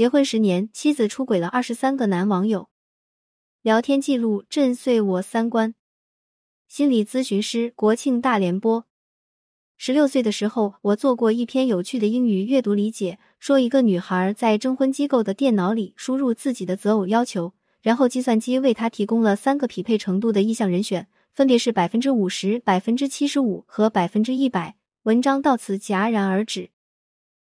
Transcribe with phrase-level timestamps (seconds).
[0.00, 2.70] 结婚十年，妻子出轨了二十三个男网友。
[3.60, 5.74] 聊天记录震碎我三观。
[6.66, 8.86] 心理咨询师国庆大联播。
[9.76, 24.76] 十六岁的时候，我做过一篇有趣的英语阅读理解，说一个女孩在征婚机构的电脑里输入自己的择偶要求，然后计算机为她提供了三个匹配程度的意向人选，分别是百分之五十、百分之七十五和百分之一百。
[25.02, 26.70] 文章到此戛然而止。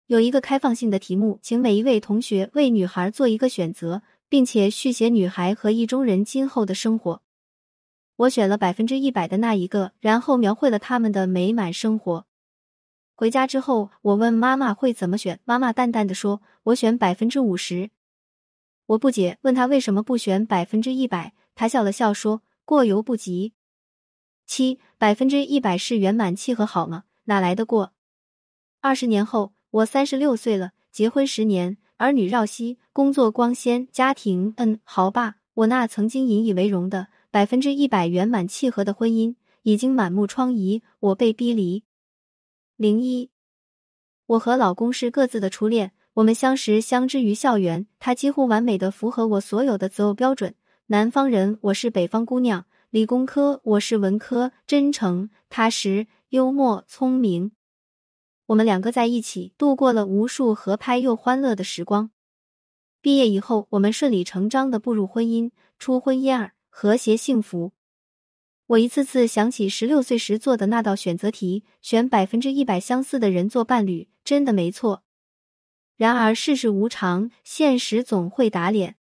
[0.06, 7.22] 有一个开放性的题目，请每一位同学为女孩做一个选择，并且续写女孩和意中人今后的生活。
[8.16, 12.26] 我选了百分之一百的那一个，然后描绘了他们的美满生活。
[13.14, 17.90] 回家之后，我问妈妈会怎么选，妈妈淡淡的说：“我选百分之五十。”
[18.86, 23.54] 我不解，问他为什么不选百分之一百，他笑了笑说：“过犹不及。”
[24.46, 27.04] 七百分之一百是圆满契合好吗？
[27.24, 27.94] 哪来的过？
[28.80, 37.08] 二十年后，我三十六岁了，结婚十年，儿女绕膝，工作光鲜，家庭嗯好吧，我那曾经引以为荣的。
[37.32, 41.82] 百分之一百圆满契合的婚姻已经满目疮痍，我被逼离。
[42.76, 43.30] 零一，
[44.26, 50.54] 我和老公是各自的初恋，我们相识相知于校园，他几乎完美的符合我所有的择偶标准。
[50.86, 57.50] 南方人，我是北方姑娘，理工科，我是文科，真诚、踏实、幽默、聪明。
[58.46, 62.10] 我们两个在一起度过了无数合拍又欢乐的时光。
[63.00, 66.52] 毕业以后，我们顺理成章的步入婚姻，初婚燕尔。
[66.76, 67.70] 和谐幸福。
[68.66, 75.04] 我一次次想起十六岁时做的那道选择题，选百分之一百相似的人做伴侣，真的没错。
[75.96, 78.96] 然而世事无常，现实总会打脸。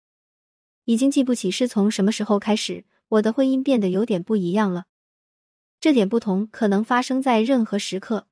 [0.85, 4.85] 已经记不起是从什么时候开始，我的婚姻变得有点不一样了。
[5.80, 8.28] 这点不同可能发生在任何时刻，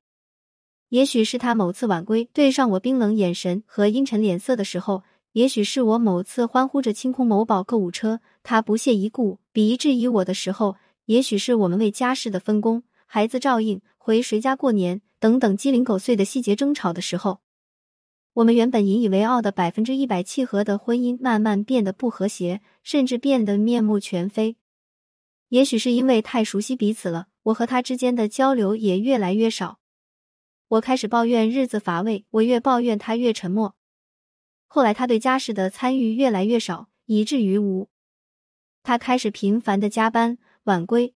[0.92, 5.02] 也许是他某次晚归，对上我冰冷眼神和阴沉脸色的时候。
[5.32, 10.74] 也许是我某次欢呼着清空某宝购物车，他不屑一顾、鄙夷质疑我的时候；
[11.06, 17.38] 也许是我们为家事的分工、孩子照应、回谁家过年等等鸡零狗碎的细节争吵的时候，
[18.34, 24.56] 我们原本引以为傲的百分之一百契合的婚姻，慢慢变得不和谐，甚至变得面目全非。
[25.48, 29.78] 也许是因为太熟悉彼此了，我和他之间的交流也越来越少。
[30.72, 33.76] 我开始抱怨日子乏味，我越抱怨他越沉默。
[34.66, 37.90] 后来，他对家事的参与越来越少，以至于无。
[38.82, 41.12] 他开始频繁的加班晚归，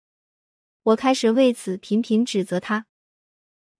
[0.84, 2.86] 我开始为此频频指责他。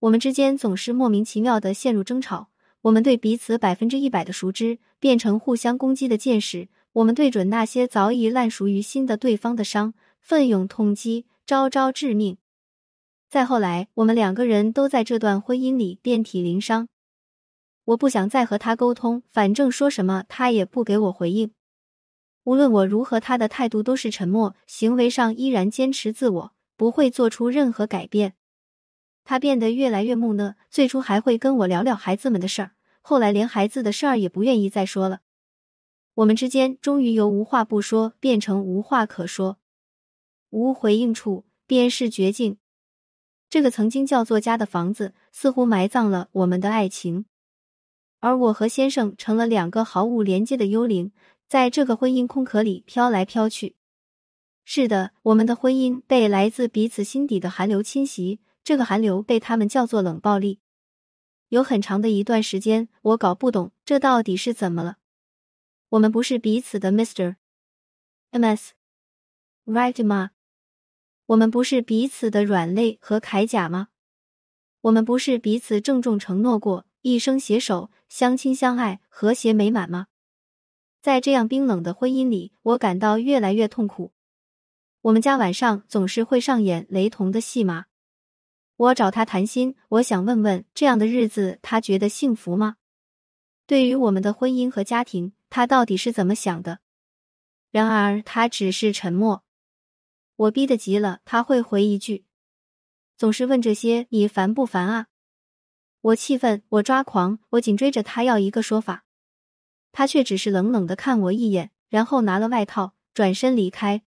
[0.01, 2.49] 我们之间总是莫名其妙的陷入争吵。
[2.81, 6.69] 我们对彼此百分之一百的熟知变成互相攻击的箭矢。
[6.91, 12.37] 我们对准那些早已烂熟于心的对方的伤，奋勇痛击，招招致命。
[13.33, 16.87] 再后来，我们两个人都在这段婚姻里遍体鳞伤。
[17.85, 21.51] 我不想再和他沟通，反正说什么他也不给我回应。
[22.43, 28.35] 无论我如何，他的态度都是沉默，行为上依然坚持自我，不会做出任何改变。
[29.23, 35.21] 他变得越来越木讷，最初还会跟我聊聊孩子们的事儿，后来连孩子的事儿也不愿意再说了。
[36.13, 39.57] 我们之间终于由无话不说变成无话可说，
[40.51, 42.59] 无回应处便是绝境。
[43.53, 47.25] 这个曾经叫做家的房子，似乎埋葬了我们的爱情。
[48.19, 51.11] 而我和先生成了两个毫无连接的幽灵，
[51.47, 53.75] 在这个婚姻空壳里飘来飘去。
[54.65, 60.59] 是的，我们的婚姻被来自彼此心底的寒流侵袭，这个寒流被他们叫做冷暴力。
[61.49, 64.97] 有很长的一段时间，我搞不懂这到底是怎么了。
[65.89, 67.35] 我们不是彼此的 Mr.、
[68.31, 70.31] Ms，Right 吗？
[71.33, 73.87] 我们不是彼此的软肋和铠甲吗？
[74.81, 76.85] 我们不是彼此郑重承诺过？
[77.01, 80.07] 一生携手，相亲相爱，和谐美满吗？
[81.01, 84.13] 在这样冰冷的婚姻里，我感到越来越痛苦。
[85.01, 87.85] 我们家晚上总是会上演雷同的戏码。
[88.77, 92.75] 我找他谈心，我想问问，这样的日子他觉得幸福吗？
[93.65, 96.79] 对于我们的婚姻和家庭，他到底是怎么想的？
[97.71, 99.42] 然而他只是沉默。
[100.35, 102.25] 我逼得急了，他会回一句
[103.17, 105.07] ：“总是问这些，你烦不烦啊？”
[106.01, 109.05] 我气愤，我抓狂，我紧追着他要一个说法，
[109.91, 114.03] 他却只是冷冷的看我一眼，然后拿了外套转身离开。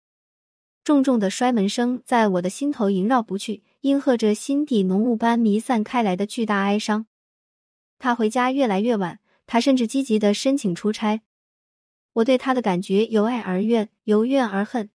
[0.85, 7.07] 重重的摔门声在我的心头萦绕不去，应和着心底浓雾般弥散开来的巨大哀伤。
[7.99, 11.23] 他回家越来越晚，他甚至积极的申请出差。
[12.15, 14.91] 我对他的感觉由爱而怨，由怨而恨。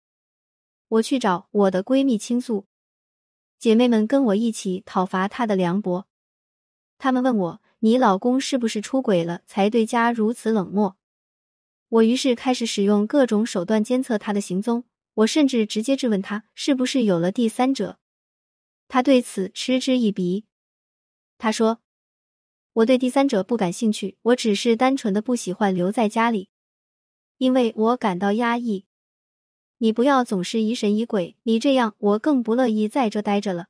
[0.87, 2.65] 我去找我的闺蜜倾诉，
[3.57, 6.07] 姐妹们跟我一起讨伐她的凉薄。
[6.97, 10.95] 他们问我：“你老公是不是出轨了，才对家如此冷漠？
[11.89, 14.85] 我于是开始使用各种手段监测他的行踪，
[15.15, 17.99] 我甚至直接质问他是不是有了第三者。
[18.87, 20.45] 他对此嗤之以鼻。
[21.37, 21.81] 他说
[22.73, 26.49] ：“我对第三者不感兴趣，我只是单纯的不喜欢留在家里，
[27.37, 28.85] 因为我感到压抑。
[29.77, 33.67] 你不要总是疑神疑鬼，你这样我更不乐意在这待着了。”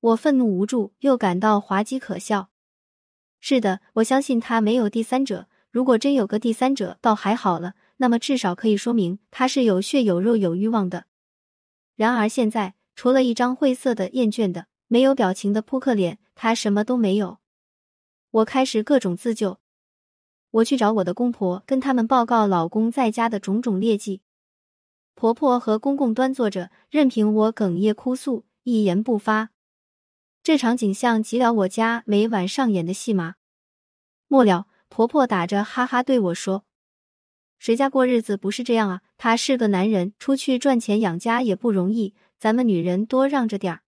[0.00, 2.50] 我愤怒无助，又感到滑稽可笑。
[3.40, 5.48] 是的，我相信他没有第三者。
[5.70, 11.06] 如果真有个第三者，倒还好了，那么至少可以说明他是有血有肉有欲望的。
[11.96, 17.38] 然而现在，除了一张晦涩的、厌倦的、没有表情的扑克脸，他什么都没有。
[18.30, 19.60] 我开始各种自救，
[20.50, 24.20] 我去找我的公婆，跟他们报告老公在家的种种劣迹。
[25.14, 29.50] 婆婆和公公端坐着，任凭我哽咽哭诉，一言不发。
[30.42, 33.34] 这场景像极了我家每晚上演的戏码。
[34.28, 34.66] 末了。
[34.94, 36.66] 婆婆打着哈哈对我说
[37.58, 39.00] ：“谁家过日子不是这样啊？
[39.16, 43.80] 他是个男人，出去赚钱养家也不容易，咱们女人多让着点儿。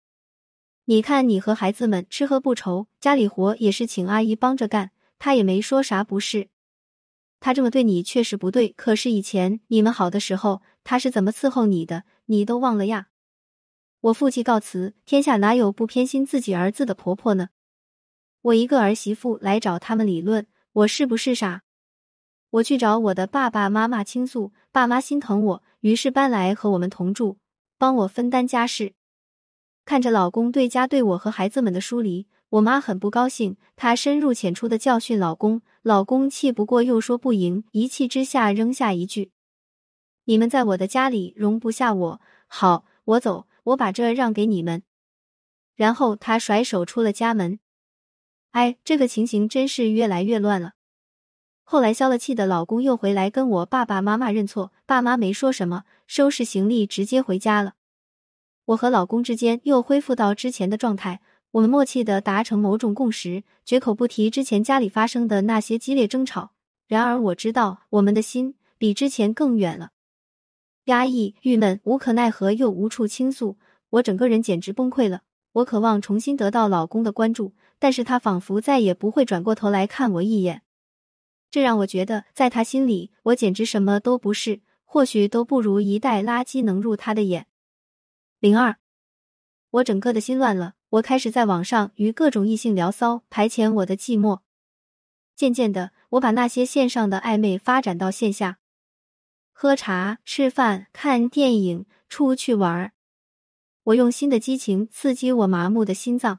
[0.87, 6.49] 你看你和孩子们吃喝不愁，家里活也是请阿姨帮着干，他也没说啥不是。
[7.45, 13.09] 他这么对你确实不对，可是以前你们好的时候，他是怎么伺候你的，你都忘了呀？”
[14.01, 17.51] 我负气告辞，天下哪有不偏心自己儿子的婆婆呢？
[18.41, 20.47] 我一个儿媳妇来找他们理论。
[20.73, 21.65] 我是不是傻？
[22.49, 27.37] 我去找我的爸爸妈妈倾诉，爸妈心疼我，于是搬来和我们同住，
[27.77, 28.95] 帮我分担家事。
[29.85, 35.63] 看着老公对家对我和孩子们的疏离，我妈很不高兴，她深入浅出的教训老公。
[35.83, 39.33] 老公气不过，又说不赢，一气之下扔下一句
[40.27, 44.85] ：“你们在我的家里容不下我，好，我走，我把这让给你们。”
[45.75, 47.59] 然后他甩手出了家门。
[48.53, 50.75] 哎，这个情形真是越来越乱了。
[51.65, 57.75] 后来消了气的老公又回来跟我爸爸妈妈认错，爸妈没说什么，收拾行李直接回家了。
[58.67, 61.21] 我和老公之间又恢复到之前的状态，
[61.55, 66.51] 我们默契的达成某种共识，绝口不提之前家里发生的那些激烈争吵。
[66.89, 69.93] 然而我知道，我们的心比之前更远了。
[70.87, 73.57] 压抑、郁闷、无可奈何又无处倾诉，
[73.91, 75.23] 我整个人简直崩溃了。
[75.53, 77.55] 我渴望重新得到老公的关注。
[77.79, 80.63] 但是他仿佛再也不会转过头来看我一眼，
[81.51, 87.47] 这让我觉得，在他心里，我简直什么都不是，或许都不如一袋垃圾能入他的眼。
[88.41, 88.77] 零二，
[89.71, 94.41] 我整个的心乱了，我开始在网上与各种异性聊骚，排遣我的寂寞。
[95.35, 98.59] 渐渐的，我把那些线上的暧昧发展到线下，
[99.53, 102.93] 喝茶、吃饭、看电影、出去玩儿。
[103.85, 106.39] 我用新的激情刺激我麻木的心脏。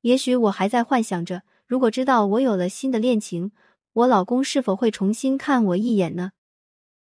[0.00, 3.52] 也许我还在幻想着，如果知道我有了新的恋情，
[3.92, 6.32] 我老公是否会重新看我一眼呢？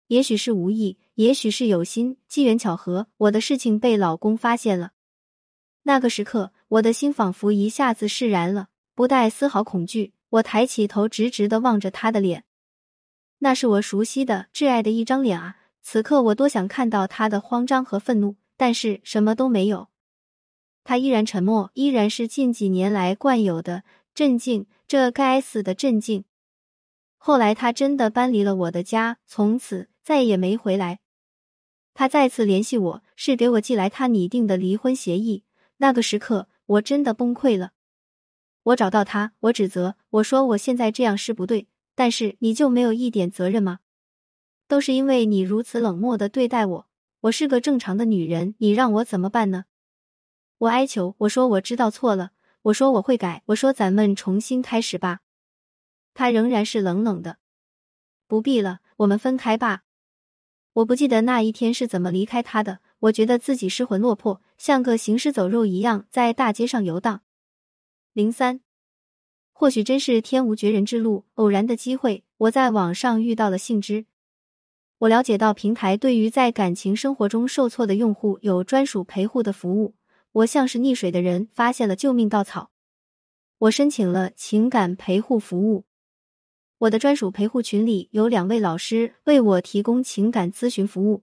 [0.08, 4.90] 也许是无意，也许是有心，机缘巧合，我的事情被老公发现了。
[5.84, 10.12] 那个时刻，我的心仿佛一下子释然了，不带丝毫恐惧。
[10.30, 12.44] 我抬起头，直直的望着他的脸，
[13.38, 15.56] 那是我熟悉的、挚爱的一张脸啊！
[15.80, 19.88] 此刻，我多想看到他的慌张和愤怒，但是什么都没有。
[20.82, 23.84] 他依然沉默，依然是近几年来惯有的
[24.14, 24.66] 镇静。
[24.88, 26.24] 这该死的镇静。
[27.16, 31.00] 后来他真的搬离了我的家，从此再也没回来。
[31.94, 35.44] 他再次联系我，是给我寄来他拟定的离婚协议。
[35.78, 37.72] 那个时刻，我真的崩溃了。
[38.62, 43.80] 我找到他，我指责，我说我现在这样是不对，但是你就没有一点责任吗？
[44.66, 46.88] 都是因为你如此冷漠的对待我。
[47.20, 49.64] 我是个正常的女人，你让我怎么办呢？
[50.58, 55.20] 我哀求，我说我知道错了，我说我会改，我说咱们重新开始吧。
[56.14, 57.38] 他仍然是冷冷的，
[58.26, 59.82] 不必了，我们分开吧。
[60.74, 67.20] 我不记得那一天是怎么离开他的，我觉得自己失魂落魄，像个行尸走肉一样在大街上游荡。
[68.14, 68.62] 零三，
[69.52, 74.06] 或许真是天无绝人之路，偶然的机会，我在网上遇到了信之。
[75.00, 79.96] 我了解到平台对于在感情生活中受挫的用户有专属陪护的服务。
[80.32, 82.70] 我像是溺水的人，发现了救命稻草。
[83.58, 85.84] 我申请了情感陪护服务。
[86.78, 91.22] 我的专属陪护群里有两位老师为我提供情感咨询服务。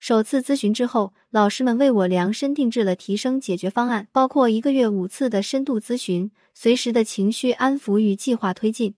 [0.00, 8.94] 首次咨询之后，老师们为我量身定制了提升解决方案，包括一个月五次的深度咨询，随时的情绪安抚与计划推进。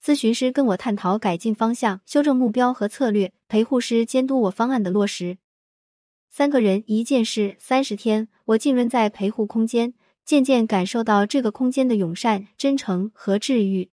[0.00, 5.38] 咨询师跟我探讨改进方向、修正目标和策略，陪护师监督我方案的落实。
[6.30, 9.92] 三个人一件事，三十天，我浸润在陪护空间，
[10.24, 13.90] 渐渐感受到这个空间的友善、真诚和治愈。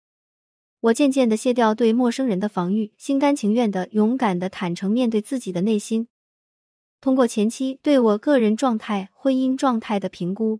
[0.81, 6.07] 我渐渐的卸掉对陌生人的防御，心甘情愿的、勇敢的、坦诚面对自己的内心。
[7.01, 10.59] 通过前期对我个人状态、婚姻状态的评估，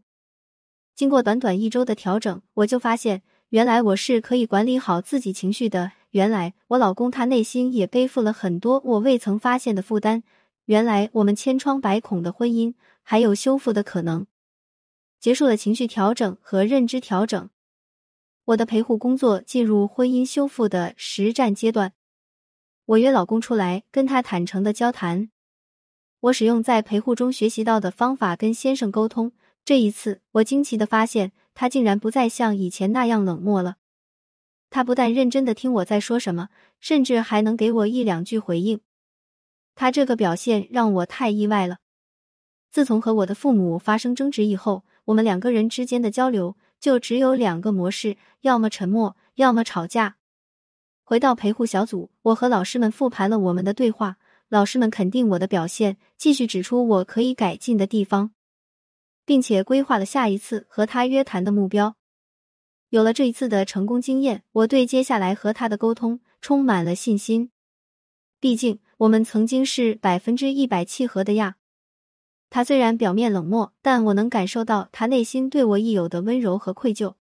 [0.95, 5.91] 经过短短一周的调整，我就发现，原来我是可以管理好自己情绪的。
[6.11, 10.23] 原来我老公他内心也背负了很多我未曾发现的负担。
[10.65, 14.25] 原来我们千疮百孔的婚姻还有修复的可能。
[15.19, 17.49] 结束了情绪调整和认知调整。
[18.47, 21.91] 我的陪护工作进入婚姻修复的实战阶段，
[22.85, 25.29] 我约老公出来跟他坦诚的交谈。
[26.21, 29.33] 我使用在陪护中学习到的方法跟先生沟通。
[29.65, 33.75] 这一次，我惊奇的发现他竟然不再像以前那样冷漠了。
[34.69, 36.47] 他不但认真的听我在说什么，
[36.79, 38.79] 甚至还能给我一两句回应。
[39.75, 41.79] 他这个表现让我太意外了。
[42.71, 46.55] 自从和我的父母发生争执以后，我们两个人之间的交流。
[46.79, 50.17] 就只有两个模式，要么沉默，要么吵架。
[51.03, 54.17] 回到陪护小组，我和老师们复盘了我们的对话，
[54.49, 58.31] 老师们肯定我的表现，继续指出我可以改进的地方，
[59.25, 61.95] 并且规划了下一次和他约谈的目标。
[62.89, 67.51] 有了这一次的成功经验，我对接下来和他的沟通充满了信心。
[68.39, 71.56] 毕竟我们曾经是百分之一百契合的呀。
[72.49, 77.15] 他虽然表面冷漠，但我能感受到他内心对我亦有的温柔和愧疚。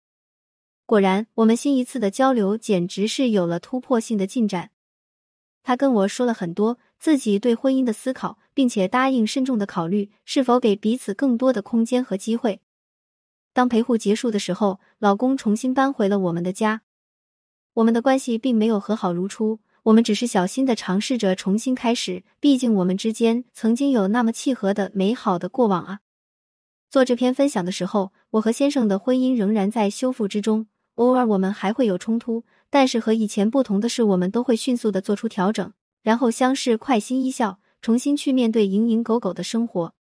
[0.86, 4.70] 果然，我们新一次的交流简直是有了突破性的进展。
[5.62, 12.60] 他跟我说了很多自己对婚姻的思考，并且答应慎重的考虑是否给彼此更多的空间和机会。
[13.54, 16.82] 当陪护结束的时候，老公重新搬回了我们的家，
[17.72, 19.60] 我们的关系并没有和好如初。
[19.84, 26.00] 我们只是小心的尝试着重新开始，毕竟我们之间曾经有那么契合的美好的过往啊。
[26.90, 35.72] 做这篇分享的时候，我和先生的婚姻仍然在修复之中，偶尔我们还会有冲突，但是和以前不同的是，我们都会迅速的做出调整，
[36.02, 39.92] 然后相视快心一笑，重新去面对蝇营狗苟的生活。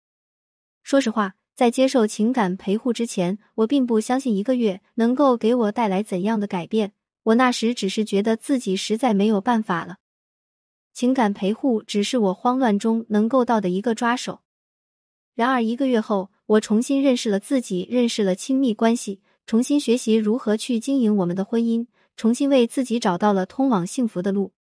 [0.81, 6.93] 说实话，在接受情感陪护之前，我并不相信一个月能够给我带来怎样的改变。
[7.23, 9.97] 我那时只是觉得自己实在没有办法了，
[10.93, 14.41] 情感陪护只是我慌乱中能够到的一个抓手。
[15.33, 21.87] 然而一个月后，我重新认识了自己，认识了亲密关系，重新学习如何去经营我们的婚姻，
[22.17, 24.51] 重新为自己找到了通往幸福的路。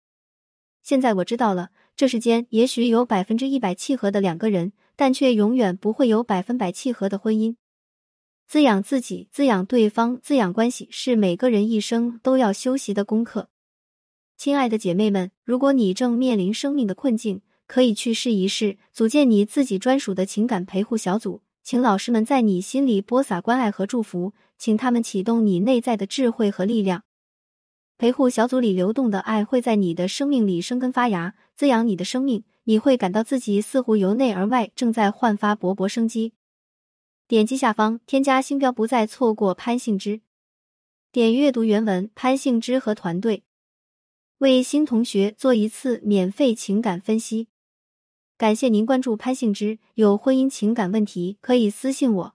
[0.83, 7.57] 现在我知道了，这世间也许有百分之一百契合的两个人，但却永远不会有百分百契合的婚姻。
[8.53, 13.49] 滋养自己，滋养对方，滋养关系，是每个人一生都要修习的功课。
[14.37, 27.05] 亲爱的姐妹们，如果你正面临生命的困境，可以去试一试组建你自己专属的情感陪护小组，请老师们在你心里播撒关爱和祝福，请他们启动你内在的智慧和力量。
[27.97, 32.45] 陪护小组里流动的爱会在你的生命里生根发芽，滋养你的生命。
[32.65, 36.35] 你会感到自己似乎由内而外正在焕发勃勃生机。
[37.33, 40.21] 点击下方添加星标，不再错过潘幸之。
[41.11, 43.43] 点阅读原文，潘幸之和团队
[44.37, 47.49] 为新同学做一次免费情感分析。
[48.37, 52.35] 感谢您关注潘幸之，有婚姻情感问题可以私信我。